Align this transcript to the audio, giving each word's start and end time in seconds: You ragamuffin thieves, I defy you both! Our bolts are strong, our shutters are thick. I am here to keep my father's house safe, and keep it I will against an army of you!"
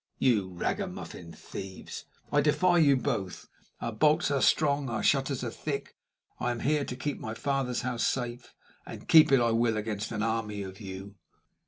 You 0.17 0.49
ragamuffin 0.55 1.31
thieves, 1.31 2.05
I 2.31 2.41
defy 2.41 2.79
you 2.79 2.97
both! 2.97 3.47
Our 3.79 3.91
bolts 3.91 4.31
are 4.31 4.41
strong, 4.41 4.89
our 4.89 5.03
shutters 5.03 5.43
are 5.43 5.51
thick. 5.51 5.95
I 6.39 6.49
am 6.49 6.61
here 6.61 6.83
to 6.85 6.95
keep 6.95 7.19
my 7.19 7.35
father's 7.35 7.81
house 7.81 8.03
safe, 8.03 8.55
and 8.83 9.07
keep 9.07 9.31
it 9.31 9.39
I 9.39 9.51
will 9.51 9.77
against 9.77 10.11
an 10.11 10.23
army 10.23 10.63
of 10.63 10.81
you!" 10.81 11.17